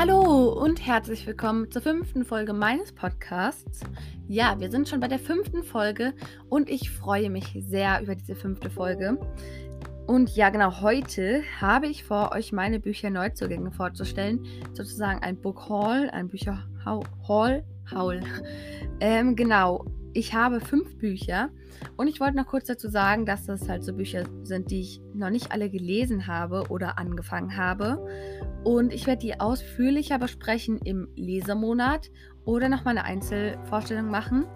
[0.00, 3.80] Hallo und herzlich willkommen zur fünften Folge meines Podcasts.
[4.28, 6.14] Ja, wir sind schon bei der fünften Folge
[6.48, 9.18] und ich freue mich sehr über diese fünfte Folge.
[10.06, 14.46] Und ja, genau, heute habe ich vor, euch meine Bücher Neuzugänge vorzustellen.
[14.72, 18.20] Sozusagen ein Book Haul, ein Bücher Haul, Haul.
[19.00, 21.50] Ähm, genau, ich habe fünf Bücher
[21.96, 25.00] und ich wollte noch kurz dazu sagen, dass das halt so Bücher sind, die ich
[25.14, 28.04] noch nicht alle gelesen habe oder angefangen habe.
[28.64, 32.10] Und ich werde die ausführlicher besprechen im Lesemonat
[32.44, 34.46] oder noch mal eine Einzelvorstellung machen.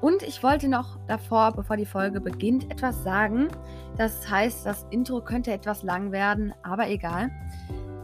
[0.00, 3.48] Und ich wollte noch davor, bevor die Folge beginnt, etwas sagen.
[3.96, 7.30] Das heißt, das Intro könnte etwas lang werden, aber egal.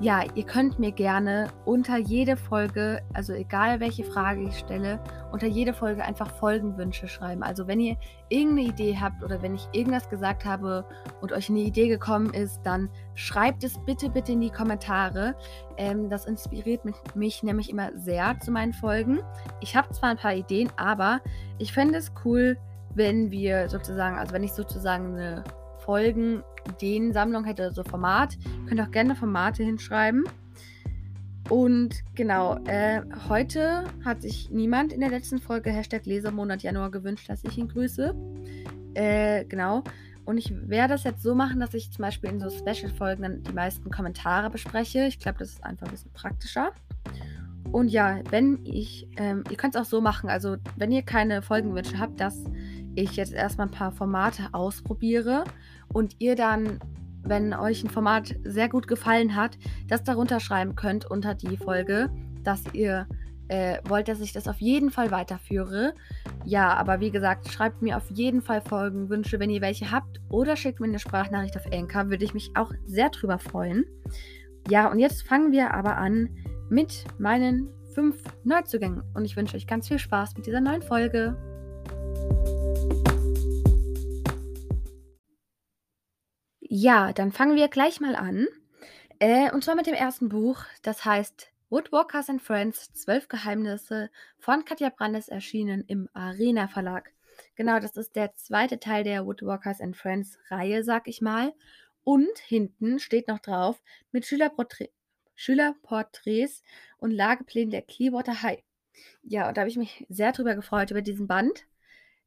[0.02, 4.98] Ja, ihr könnt mir gerne unter jede Folge, also egal welche Frage ich stelle,
[5.30, 7.44] unter jede Folge einfach Folgenwünsche schreiben.
[7.44, 7.96] Also wenn ihr
[8.28, 10.84] irgendeine Idee habt oder wenn ich irgendwas gesagt habe
[11.20, 15.36] und euch eine Idee gekommen ist, dann schreibt es bitte, bitte in die Kommentare.
[15.76, 19.20] Ähm, das inspiriert mich, mich nämlich immer sehr zu meinen Folgen.
[19.60, 21.20] Ich habe zwar ein paar Ideen, aber
[21.58, 22.58] ich fände es cool,
[22.96, 25.44] wenn wir sozusagen, also wenn ich sozusagen eine
[25.84, 28.36] Folgen Ideensammlung hätte, so Format.
[28.62, 30.24] Ihr könnt auch gerne Formate hinschreiben.
[31.48, 37.28] Und genau, äh, heute hat sich niemand in der letzten Folge Hashtag Lesermonat Januar gewünscht,
[37.28, 38.14] dass ich ihn grüße.
[38.94, 39.82] Äh, genau.
[40.24, 43.42] Und ich werde das jetzt so machen, dass ich zum Beispiel in so Special-Folgen dann
[43.42, 45.06] die meisten Kommentare bespreche.
[45.06, 46.70] Ich glaube, das ist einfach ein bisschen praktischer.
[47.72, 51.42] Und ja, wenn ich, ähm, ihr könnt es auch so machen, also wenn ihr keine
[51.42, 52.44] Folgenwünsche habt, dass
[52.94, 55.44] ich jetzt erstmal ein paar Formate ausprobiere
[55.92, 56.80] und ihr dann,
[57.22, 62.10] wenn euch ein Format sehr gut gefallen hat, das darunter schreiben könnt unter die Folge,
[62.42, 63.06] dass ihr
[63.48, 65.94] äh, wollt, dass ich das auf jeden Fall weiterführe.
[66.44, 70.56] Ja, aber wie gesagt, schreibt mir auf jeden Fall Folgenwünsche, wenn ihr welche habt oder
[70.56, 73.84] schickt mir eine Sprachnachricht auf Anchor, würde ich mich auch sehr drüber freuen.
[74.68, 76.30] Ja, und jetzt fangen wir aber an
[76.70, 81.36] mit meinen fünf Neuzugängen und ich wünsche euch ganz viel Spaß mit dieser neuen Folge.
[86.74, 88.46] Ja, dann fangen wir gleich mal an.
[89.18, 90.64] Äh, und zwar mit dem ersten Buch.
[90.80, 97.12] Das heißt Woodwalkers and Friends, Zwölf Geheimnisse von Katja Brandes erschienen im Arena Verlag.
[97.56, 101.52] Genau, das ist der zweite Teil der Woodwalkers and Friends Reihe, sag ich mal.
[102.04, 104.88] Und hinten steht noch drauf mit Schülerporträt,
[105.34, 106.62] Schülerporträts
[106.96, 108.62] und Lageplänen der Clearwater High.
[109.22, 111.66] Ja, und da habe ich mich sehr drüber gefreut über diesen Band.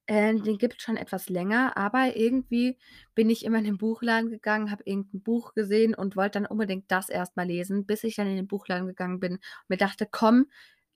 [0.07, 2.77] Äh, den gibt es schon etwas länger, aber irgendwie
[3.15, 6.91] bin ich immer in den Buchladen gegangen, habe irgendein Buch gesehen und wollte dann unbedingt
[6.91, 10.47] das erstmal lesen, bis ich dann in den Buchladen gegangen bin und mir dachte, komm,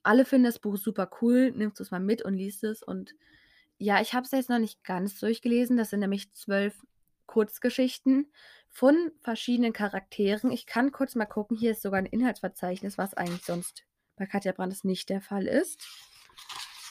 [0.02, 2.82] alle finden das Buch super cool, nimmst du es mal mit und liest es.
[2.82, 3.14] Und
[3.78, 5.76] ja, ich habe es jetzt noch nicht ganz durchgelesen.
[5.76, 6.74] Das sind nämlich zwölf
[7.26, 8.30] Kurzgeschichten
[8.68, 10.50] von verschiedenen Charakteren.
[10.50, 13.84] Ich kann kurz mal gucken, hier ist sogar ein Inhaltsverzeichnis, was eigentlich sonst
[14.16, 15.86] bei Katja Brandes nicht der Fall ist.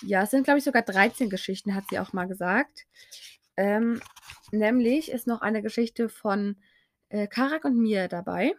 [0.01, 2.85] Ja, es sind, glaube ich, sogar 13 Geschichten, hat sie auch mal gesagt.
[3.57, 4.01] Ähm,
[4.51, 6.55] nämlich ist noch eine Geschichte von
[7.09, 8.53] äh, Karak und mir dabei.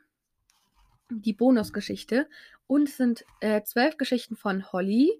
[1.08, 2.28] Die Bonusgeschichte.
[2.66, 5.10] Und es sind äh, zwölf Geschichten von Holly,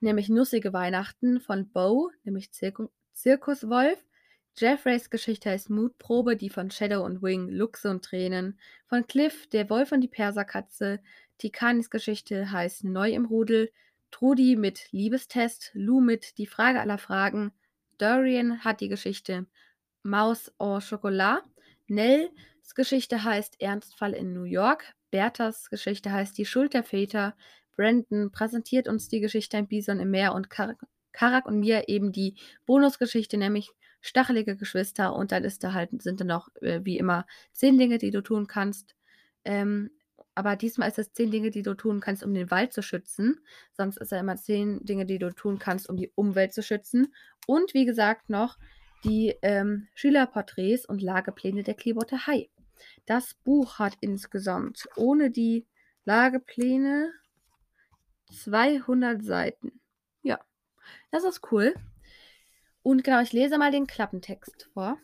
[0.00, 2.72] nämlich Nussige Weihnachten, von Bo, nämlich Zir
[3.12, 3.98] Zirkuswolf.
[4.56, 8.58] Jeffreys Geschichte heißt Mutprobe, die von Shadow und Wing, Luchse und Tränen.
[8.86, 11.00] Von Cliff, der Wolf und die Perserkatze.
[11.38, 13.70] Tikanis Geschichte heißt Neu im Rudel.
[14.10, 17.52] Trudi mit Liebestest, Lou mit Die Frage aller Fragen,
[17.98, 19.46] Dorian hat die Geschichte
[20.02, 21.42] Maus au Chocolat,
[21.86, 27.34] Nells Geschichte heißt Ernstfall in New York, Berthas Geschichte heißt Die Schuld der Väter,
[27.76, 30.76] Brandon präsentiert uns die Geschichte Ein Bison im Meer und Kar
[31.12, 32.36] Karak und mir eben die
[32.66, 33.70] Bonusgeschichte, nämlich
[34.00, 35.14] Stachelige Geschwister.
[35.14, 38.20] Und dann ist da halt, sind da noch äh, wie immer zehn Dinge, die du
[38.20, 38.94] tun kannst.
[39.44, 39.90] Ähm,
[40.38, 43.40] aber diesmal ist es zehn Dinge, die du tun kannst, um den Wald zu schützen.
[43.72, 47.12] Sonst ist er immer zehn Dinge, die du tun kannst, um die Umwelt zu schützen.
[47.48, 48.56] Und wie gesagt noch
[49.02, 52.48] die ähm, Schülerporträts und Lagepläne der Clearwater High.
[53.04, 55.66] Das Buch hat insgesamt ohne die
[56.04, 57.12] Lagepläne
[58.32, 59.80] 200 Seiten.
[60.22, 60.38] Ja,
[61.10, 61.74] das ist cool.
[62.84, 64.98] Und genau, ich lese mal den Klappentext vor.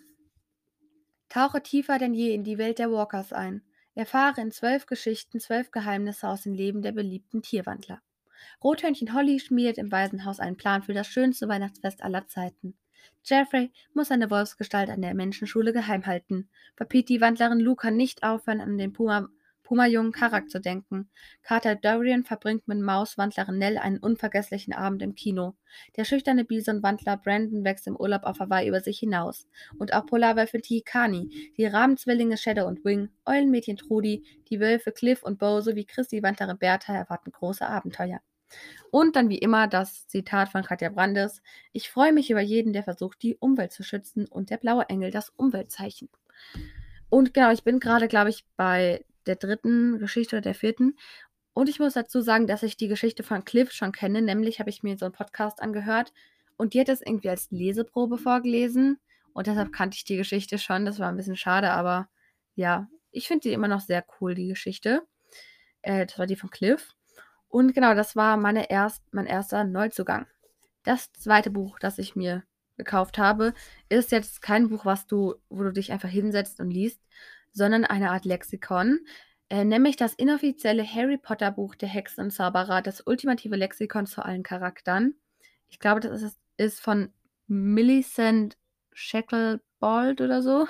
[1.29, 3.65] Tauche tiefer denn je in die Welt der Walkers ein.
[3.95, 8.03] Erfahre in zwölf Geschichten zwölf Geheimnisse aus dem Leben der beliebten Tierwandler.
[8.63, 12.77] Rothörnchen Holly schmiedet im Waisenhaus einen Plan für das schönste Weihnachtsfest aller Zeiten.
[13.25, 16.49] Jeffrey muss seine Wolfsgestalt an der Menschenschule geheim halten.
[16.77, 19.29] Papit, die Wandlerin kann nicht aufhören, an den Puma
[19.65, 21.11] Puma-jungen Karak zu denken.
[21.43, 25.57] Carter Dorian verbringt mit Mauswandlerin Nell einen unvergesslichen Abend im Kino.
[25.97, 29.49] Der schüchterne Bison-Wandler Brandon wächst im Urlaub auf Hawaii über sich hinaus.
[29.79, 35.39] Und auch Polarwölfin Tihikani, die Rahmenzwillinge Shadow und Wing, Eulenmädchen Trudi, die Wölfe Cliff und
[35.39, 38.21] Bo sowie Christi Wandlerin Bertha erwarten große Abenteuer.
[38.91, 41.43] Und dann wie immer das Zitat von Katja Brandes.
[41.73, 45.11] Ich freue mich über jeden, der versucht, die Umwelt zu schützen und der blaue Engel
[45.11, 46.09] das Umweltzeichen.
[47.09, 50.97] Und genau, ich bin gerade, glaube ich, bei der dritten Geschichte oder der vierten.
[51.53, 54.23] Und ich muss dazu sagen, dass ich die Geschichte von Cliff schon kenne.
[54.23, 56.13] Nämlich habe ich mir so einen Podcast angehört
[56.57, 58.99] und die hat es irgendwie als Leseprobe vorgelesen.
[59.33, 60.85] Und deshalb kannte ich die Geschichte schon.
[60.85, 62.09] Das war ein bisschen schade, aber
[62.55, 65.03] ja, ich finde die immer noch sehr cool, die Geschichte.
[65.83, 66.95] Äh, das war die von Cliff.
[67.49, 70.27] Und genau, das war meine erst, mein erster Neuzugang.
[70.83, 72.43] Das zweite Buch, das ich mir
[72.77, 73.55] gekauft habe,
[73.89, 77.01] ist jetzt kein Buch, was du, wo du dich einfach hinsetzt und liest,
[77.55, 79.01] sondern eine Art Lexikon,
[79.49, 84.23] äh, nämlich das inoffizielle Harry Potter Buch der Hexen und Zauberer, das ultimative Lexikon zu
[84.23, 85.19] allen Charakteren.
[85.69, 87.13] Ich glaube, das ist, ist von
[87.47, 88.59] Millicent
[88.93, 90.67] Shacklebolt oder so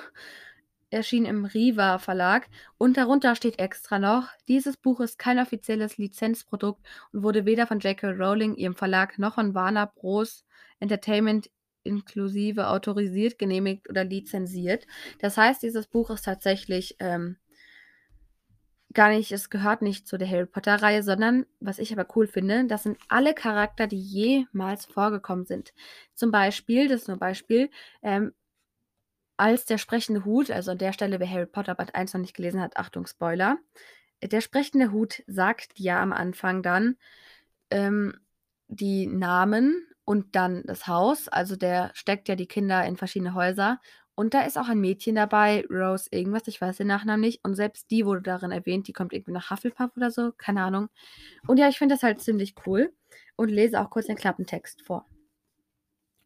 [0.95, 2.47] erschien im Riva Verlag
[2.77, 7.79] und darunter steht extra noch, dieses Buch ist kein offizielles Lizenzprodukt und wurde weder von
[7.79, 8.11] J.K.
[8.11, 10.45] Rowling, ihrem Verlag, noch von Warner Bros.
[10.79, 11.49] Entertainment
[11.85, 14.85] inklusive autorisiert, genehmigt oder lizenziert.
[15.19, 17.37] Das heißt, dieses Buch ist tatsächlich ähm,
[18.93, 22.65] gar nicht, es gehört nicht zu der Harry Potter-Reihe, sondern, was ich aber cool finde,
[22.65, 25.73] das sind alle Charakter, die jemals vorgekommen sind.
[26.15, 27.69] Zum Beispiel, das ist nur ein Beispiel,
[28.01, 28.33] ähm,
[29.37, 32.35] als der sprechende Hut, also an der Stelle, wer Harry Potter Band 1 noch nicht
[32.35, 33.57] gelesen hat, Achtung, Spoiler.
[34.23, 36.95] Der sprechende Hut sagt ja am Anfang dann
[37.69, 38.17] ähm,
[38.67, 41.27] die Namen und dann das Haus.
[41.27, 43.79] Also der steckt ja die Kinder in verschiedene Häuser.
[44.17, 47.43] Und da ist auch ein Mädchen dabei, Rose irgendwas, ich weiß den Nachnamen nicht.
[47.43, 50.87] Und selbst die wurde darin erwähnt, die kommt irgendwie nach Hufflepuff oder so, keine Ahnung.
[51.47, 52.93] Und ja, ich finde das halt ziemlich cool
[53.35, 55.05] und lese auch kurz den Klappentext vor.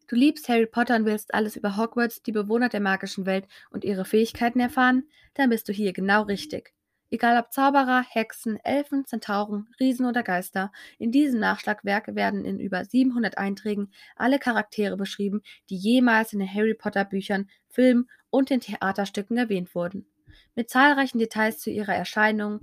[0.06, 3.84] Du liebst Harry Potter und willst alles über Hogwarts, die Bewohner der magischen Welt und
[3.84, 5.04] ihre Fähigkeiten erfahren?
[5.34, 6.72] Dann bist du hier genau richtig.
[7.12, 12.84] Egal ob Zauberer, Hexen, Elfen, Zentauren, Riesen oder Geister, in diesem Nachschlagwerk werden in über
[12.84, 18.60] 700 Einträgen alle Charaktere beschrieben, die jemals in den Harry Potter Büchern, Filmen und den
[18.60, 20.06] Theaterstücken erwähnt wurden.
[20.54, 22.60] Mit zahlreichen Details zu ihrer Erscheinung,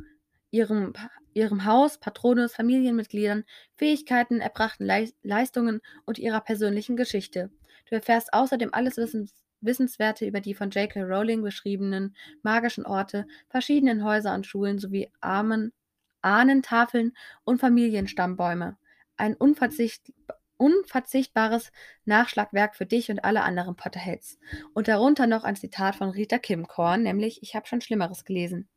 [0.49, 0.93] ihrem,
[1.33, 3.43] ihrem Haus, Patronus, Familienmitgliedern,
[3.75, 4.89] Fähigkeiten, erbrachten
[5.23, 7.51] Leistungen und ihrer persönlichen Geschichte.
[7.89, 11.03] Du erfährst außerdem alles Wissens Wissenswerte über die von J.K.
[11.03, 15.73] Rowling beschriebenen magischen Orte, verschiedenen Häuser und Schulen sowie Armen,
[16.21, 17.13] Ahnentafeln
[17.43, 18.77] und Familienstammbäume.
[19.17, 20.13] Ein unverzicht,
[20.57, 21.71] unverzichtbares
[22.05, 24.39] Nachschlagwerk für dich und alle anderen Potterheads.
[24.73, 28.67] Und darunter noch ein Zitat von Rita Kimkorn, nämlich Ich habe schon Schlimmeres gelesen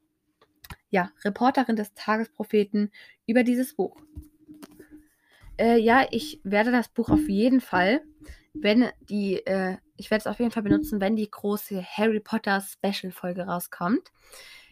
[0.91, 2.91] ja, Reporterin des Tagespropheten
[3.27, 3.97] über dieses Buch.
[5.59, 8.03] Äh, ja, ich werde das Buch auf jeden Fall,
[8.63, 12.61] wenn die, äh, ich werde es auf jeden Fall benutzen, wenn die große Harry Potter
[12.61, 14.13] Special-Folge rauskommt.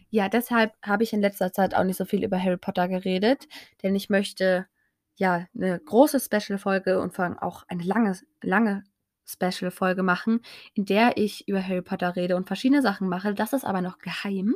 [0.09, 3.47] Ja, deshalb habe ich in letzter Zeit auch nicht so viel über Harry Potter geredet,
[3.83, 4.67] denn ich möchte
[5.15, 8.83] ja eine große Special-Folge und vor allem auch eine lange, lange
[9.25, 10.41] Special-Folge machen,
[10.73, 13.33] in der ich über Harry Potter rede und verschiedene Sachen mache.
[13.33, 14.55] Das ist aber noch geheim.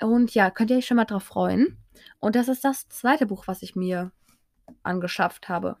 [0.00, 1.76] Und ja, könnt ihr euch schon mal drauf freuen.
[2.20, 4.12] Und das ist das zweite Buch, was ich mir
[4.82, 5.76] angeschafft habe.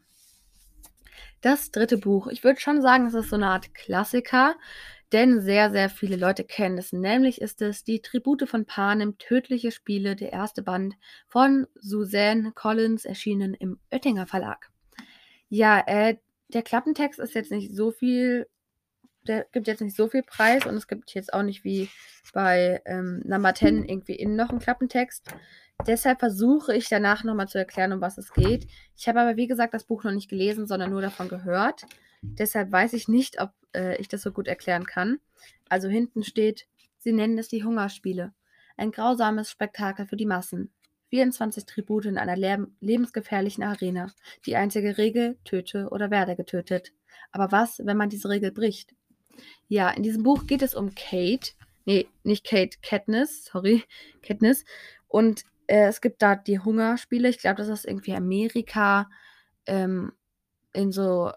[1.40, 4.56] Das dritte Buch, ich würde schon sagen, es ist so eine Art Klassiker,
[5.12, 6.92] denn sehr, sehr viele Leute kennen es.
[6.92, 10.94] Nämlich ist es Die Tribute von Panem, Tödliche Spiele, der erste Band
[11.26, 14.70] von Suzanne Collins, erschienen im Oettinger Verlag.
[15.48, 16.16] Ja, äh,
[16.48, 18.46] der Klappentext ist jetzt nicht so viel
[19.28, 21.88] der gibt jetzt nicht so viel Preis und es gibt jetzt auch nicht wie
[22.32, 25.28] bei ähm, Number 10 irgendwie innen noch einen Klappentext.
[25.86, 28.66] Deshalb versuche ich danach nochmal zu erklären, um was es geht.
[28.96, 31.86] Ich habe aber, wie gesagt, das Buch noch nicht gelesen, sondern nur davon gehört.
[32.22, 35.20] Deshalb weiß ich nicht, ob äh, ich das so gut erklären kann.
[35.68, 36.66] Also hinten steht,
[36.98, 38.32] sie nennen es die Hungerspiele.
[38.76, 40.70] Ein grausames Spektakel für die Massen.
[41.10, 42.36] 24 Tribute in einer
[42.80, 44.12] lebensgefährlichen Arena.
[44.46, 46.92] Die einzige Regel, töte oder werde getötet.
[47.32, 48.94] Aber was, wenn man diese Regel bricht?
[49.68, 51.52] Ja, in diesem Buch geht es um Kate.
[51.86, 53.84] Nee, nicht Kate, Katniss, sorry,
[54.22, 54.64] Katniss.
[55.06, 57.28] Und äh, es gibt da die Hungerspiele.
[57.28, 59.08] Ich glaube, das ist irgendwie Amerika
[59.66, 60.12] ähm,
[60.72, 61.32] in so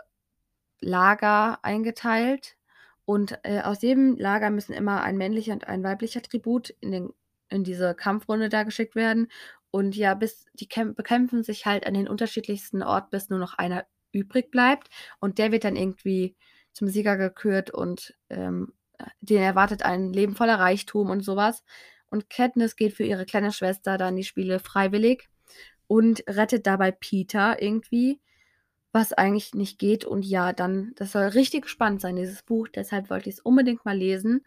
[0.79, 2.57] Lager eingeteilt.
[3.05, 7.09] Und äh, aus jedem Lager müssen immer ein männlicher und ein weiblicher Tribut in, den,
[7.49, 9.27] in diese Kampfrunde da geschickt werden.
[9.69, 13.85] Und ja, bis die bekämpfen sich halt an den unterschiedlichsten Orten, bis nur noch einer
[14.11, 14.89] übrig bleibt.
[15.19, 16.35] Und der wird dann irgendwie
[16.73, 18.73] zum Sieger gekürt und ähm,
[19.19, 21.63] den erwartet ein Leben voller Reichtum und sowas.
[22.11, 25.29] Und Katniss geht für ihre kleine Schwester dann die Spiele freiwillig
[25.87, 28.19] und rettet dabei Peter irgendwie,
[28.91, 30.05] was eigentlich nicht geht.
[30.05, 32.67] Und ja, dann, das soll richtig spannend sein, dieses Buch.
[32.67, 34.45] Deshalb wollte ich es unbedingt mal lesen.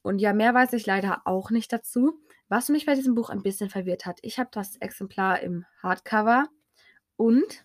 [0.00, 2.18] Und ja, mehr weiß ich leider auch nicht dazu.
[2.48, 6.48] Was mich bei diesem Buch ein bisschen verwirrt hat, ich habe das Exemplar im Hardcover
[7.16, 7.64] und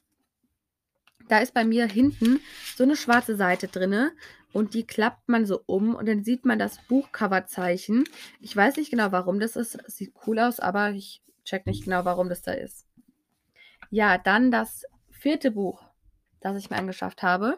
[1.29, 2.39] da ist bei mir hinten
[2.75, 4.13] so eine schwarze Seite drinne
[4.53, 8.05] und die klappt man so um und dann sieht man das Buchcoverzeichen.
[8.41, 9.75] Ich weiß nicht genau, warum das ist.
[9.87, 12.87] Es sieht cool aus, aber ich check nicht genau, warum das da ist.
[13.89, 15.83] Ja, dann das vierte Buch,
[16.39, 17.57] das ich mir angeschafft habe,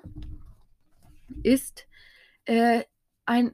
[1.43, 1.88] ist
[2.46, 2.84] äh,
[3.25, 3.53] ein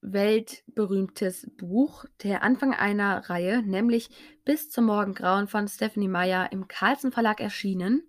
[0.00, 4.10] weltberühmtes Buch, der Anfang einer Reihe, nämlich
[4.44, 8.07] Bis zum Morgengrauen von Stephanie Meyer im Carlsen Verlag erschienen.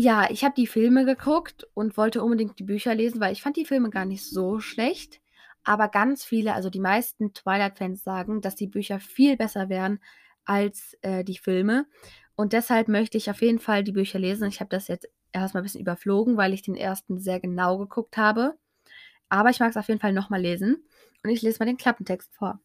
[0.00, 3.56] Ja, ich habe die Filme geguckt und wollte unbedingt die Bücher lesen, weil ich fand
[3.56, 5.20] die Filme gar nicht so schlecht.
[5.64, 9.98] Aber ganz viele, also die meisten Twilight-Fans sagen, dass die Bücher viel besser wären
[10.44, 11.84] als äh, die Filme.
[12.36, 14.46] Und deshalb möchte ich auf jeden Fall die Bücher lesen.
[14.46, 18.16] Ich habe das jetzt erstmal ein bisschen überflogen, weil ich den ersten sehr genau geguckt
[18.16, 18.56] habe.
[19.28, 20.76] Aber ich mag es auf jeden Fall nochmal lesen.
[21.24, 22.60] Und ich lese mal den Klappentext vor.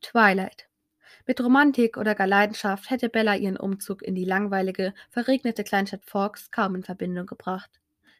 [0.00, 0.68] Twilight.
[1.26, 6.50] Mit Romantik oder gar Leidenschaft hätte Bella ihren Umzug in die langweilige, verregnete Kleinstadt Forks
[6.50, 7.70] kaum in Verbindung gebracht,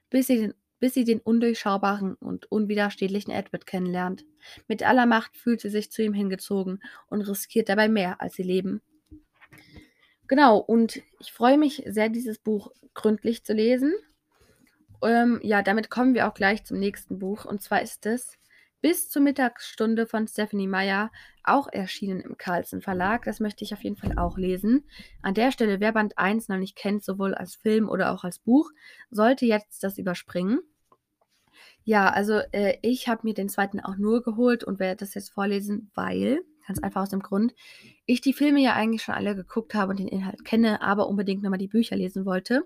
[0.08, 4.24] bis sie den, bis sie den undurchschaubaren und unwiderstehlichen Edward kennenlernt.
[4.68, 8.42] Mit aller Macht fühlt sie sich zu ihm hingezogen und riskiert dabei mehr, als sie
[8.42, 8.82] leben.
[10.28, 13.94] Genau, und ich freue mich sehr, dieses Buch gründlich zu lesen.
[15.02, 17.44] Ähm, ja, damit kommen wir auch gleich zum nächsten Buch.
[17.44, 18.38] Und zwar ist es
[18.82, 21.10] bis zur Mittagsstunde von Stephanie Meyer,
[21.44, 23.24] auch erschienen im Carlsen Verlag.
[23.24, 24.84] Das möchte ich auf jeden Fall auch lesen.
[25.22, 28.40] An der Stelle, wer Band 1 noch nicht kennt, sowohl als Film oder auch als
[28.40, 28.70] Buch,
[29.10, 30.60] sollte jetzt das überspringen.
[31.84, 35.30] Ja, also äh, ich habe mir den zweiten auch nur geholt und werde das jetzt
[35.30, 37.54] vorlesen, weil, ganz einfach aus dem Grund,
[38.04, 41.42] ich die Filme ja eigentlich schon alle geguckt habe und den Inhalt kenne, aber unbedingt
[41.42, 42.64] nochmal die Bücher lesen wollte.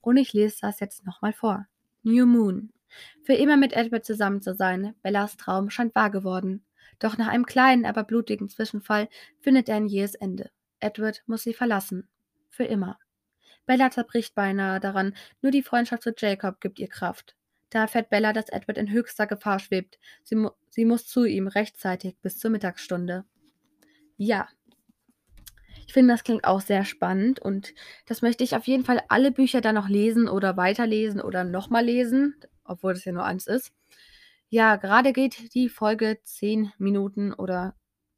[0.00, 1.66] Und ich lese das jetzt nochmal vor.
[2.02, 2.73] New Moon.
[3.22, 6.64] Für immer mit Edward zusammen zu sein, Bellas Traum scheint wahr geworden.
[6.98, 9.08] Doch nach einem kleinen, aber blutigen Zwischenfall
[9.40, 10.50] findet er ein jähes Ende.
[10.80, 12.08] Edward muss sie verlassen.
[12.50, 12.98] Für immer.
[13.66, 17.34] Bella zerbricht beinahe daran, nur die Freundschaft zu Jacob gibt ihr Kraft.
[17.70, 19.98] Da erfährt Bella, dass Edward in höchster Gefahr schwebt.
[20.22, 23.24] Sie, mu sie muss zu ihm rechtzeitig bis zur Mittagsstunde.
[24.16, 24.48] Ja.
[25.86, 27.74] Ich finde, das klingt auch sehr spannend und
[28.06, 31.84] das möchte ich auf jeden Fall alle Bücher dann noch lesen oder weiterlesen oder nochmal
[31.84, 33.72] lesen obwohl das ja nur eins ist.
[34.48, 37.74] Ja, gerade geht die Folge 10 Minuten oder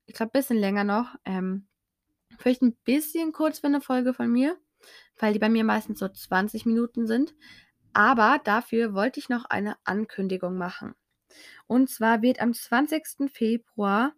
[0.06, 1.14] ich glaube ein bisschen länger noch.
[1.24, 1.66] Ähm,
[2.38, 4.56] vielleicht ein bisschen kurz für eine Folge von mir,
[5.18, 7.34] weil die bei mir meistens so 20 Minuten sind.
[7.92, 10.94] Aber dafür wollte ich noch eine Ankündigung machen.
[11.66, 13.30] Und zwar wird am 20.
[13.32, 14.12] Februar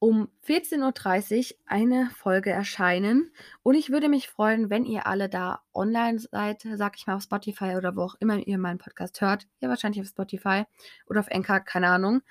[0.00, 3.30] um 14.30 Uhr eine Folge erscheinen.
[3.62, 7.22] Und ich würde mich freuen, wenn ihr alle da online seid, sag ich mal auf
[7.22, 9.46] Spotify oder wo auch immer ihr meinen Podcast hört.
[9.60, 10.64] Ja, wahrscheinlich auf Spotify
[11.06, 12.22] oder auf Enka, keine Ahnung.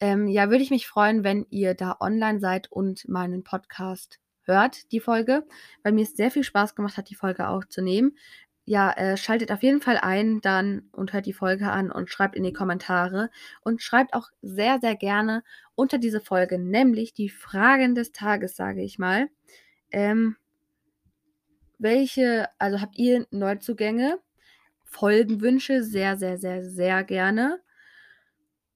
[0.00, 4.92] Ähm, ja, würde ich mich freuen, wenn ihr da online seid und meinen Podcast hört,
[4.92, 5.44] die Folge,
[5.82, 8.16] weil mir es sehr viel Spaß gemacht hat, die Folge aufzunehmen
[8.68, 12.36] ja, äh, schaltet auf jeden Fall ein dann und hört die Folge an und schreibt
[12.36, 13.30] in die Kommentare
[13.62, 15.42] und schreibt auch sehr, sehr gerne
[15.74, 19.28] unter diese Folge, nämlich die Fragen des Tages, sage ich mal.
[19.90, 20.36] Ähm,
[21.78, 24.18] welche, also habt ihr Neuzugänge,
[24.84, 25.82] Folgenwünsche?
[25.82, 27.60] Sehr, sehr, sehr, sehr gerne.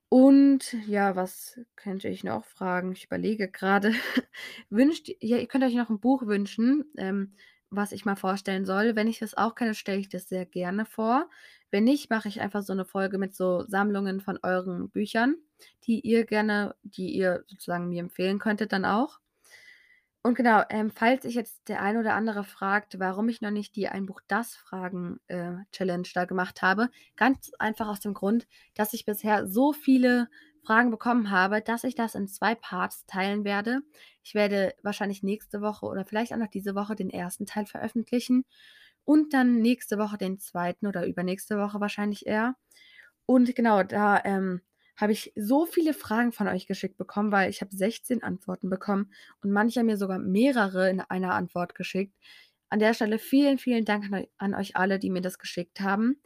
[0.08, 2.92] Und ja, was könnte ich noch fragen?
[2.92, 3.92] Ich überlege gerade.
[4.70, 6.84] Wünscht, ja, ihr könnt euch noch ein Buch wünschen.
[6.96, 7.34] Ähm,
[7.72, 8.94] was ich mal vorstellen soll.
[8.96, 11.28] Wenn ich das auch kenne, stelle ich das sehr gerne vor.
[11.70, 15.36] Wenn nicht, mache ich einfach so eine Folge mit so Sammlungen von euren Büchern,
[15.84, 19.20] die ihr gerne, die ihr sozusagen mir empfehlen könntet dann auch.
[20.24, 23.74] Und genau, ähm, falls sich jetzt der ein oder andere fragt, warum ich noch nicht
[23.74, 28.46] die Ein Buch das Fragen äh, Challenge da gemacht habe, ganz einfach aus dem Grund,
[28.74, 30.28] dass ich bisher so viele
[30.64, 33.82] Fragen bekommen habe, dass ich das in zwei Parts teilen werde.
[34.22, 38.44] Ich werde wahrscheinlich nächste Woche oder vielleicht auch noch diese Woche den ersten Teil veröffentlichen
[39.04, 42.56] und dann nächste Woche den zweiten oder übernächste Woche wahrscheinlich eher.
[43.26, 44.60] Und genau, da ähm,
[44.96, 49.12] habe ich so viele Fragen von euch geschickt bekommen, weil ich habe 16 Antworten bekommen
[49.42, 52.14] und manche haben mir sogar mehrere in einer Antwort geschickt.
[52.68, 56.20] An der Stelle vielen, vielen Dank an euch alle, die mir das geschickt haben.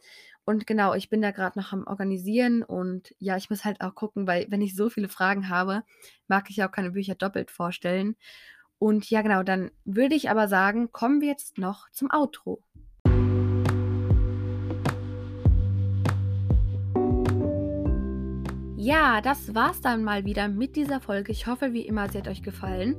[0.47, 3.95] Und genau, ich bin da gerade noch am Organisieren und ja, ich muss halt auch
[3.95, 5.83] gucken, weil wenn ich so viele Fragen habe,
[6.29, 8.15] mag ich auch keine Bücher doppelt vorstellen.
[8.79, 12.63] Und ja, genau, dann würde ich aber sagen, kommen wir jetzt noch zum Outro.
[18.77, 21.33] Ja, das war's dann mal wieder mit dieser Folge.
[21.33, 22.95] Ich hoffe, wie immer, sie hat euch gefallen.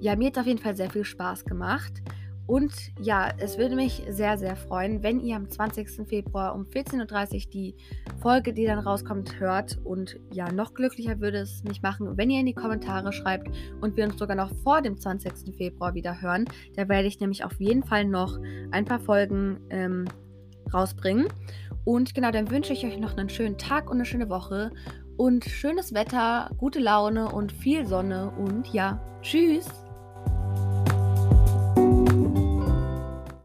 [0.00, 2.02] Ja, mir hat auf jeden Fall sehr viel Spaß gemacht.
[2.48, 6.08] Und ja, es würde mich sehr, sehr freuen, wenn ihr am 20.
[6.08, 7.74] Februar um 14.30 Uhr die
[8.22, 9.78] Folge, die dann rauskommt, hört.
[9.84, 13.48] Und ja, noch glücklicher würde es mich machen, wenn ihr in die Kommentare schreibt
[13.82, 15.54] und wir uns sogar noch vor dem 20.
[15.54, 16.46] Februar wieder hören.
[16.74, 18.38] Da werde ich nämlich auf jeden Fall noch
[18.70, 20.06] ein paar Folgen ähm,
[20.72, 21.28] rausbringen.
[21.84, 24.70] Und genau, dann wünsche ich euch noch einen schönen Tag und eine schöne Woche
[25.18, 29.87] und schönes Wetter, gute Laune und viel Sonne und ja, tschüss.